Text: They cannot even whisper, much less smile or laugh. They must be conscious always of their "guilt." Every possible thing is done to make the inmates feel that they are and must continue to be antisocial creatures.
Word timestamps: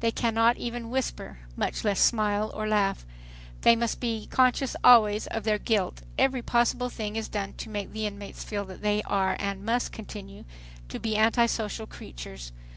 They 0.00 0.10
cannot 0.10 0.56
even 0.56 0.90
whisper, 0.90 1.38
much 1.54 1.84
less 1.84 2.00
smile 2.00 2.50
or 2.52 2.66
laugh. 2.66 3.06
They 3.60 3.76
must 3.76 4.00
be 4.00 4.26
conscious 4.26 4.74
always 4.82 5.28
of 5.28 5.44
their 5.44 5.60
"guilt." 5.60 6.02
Every 6.18 6.42
possible 6.42 6.88
thing 6.90 7.14
is 7.14 7.28
done 7.28 7.52
to 7.58 7.68
make 7.70 7.92
the 7.92 8.04
inmates 8.04 8.42
feel 8.42 8.64
that 8.64 8.82
they 8.82 9.02
are 9.04 9.36
and 9.38 9.64
must 9.64 9.92
continue 9.92 10.44
to 10.88 10.98
be 10.98 11.16
antisocial 11.16 11.86
creatures. 11.86 12.50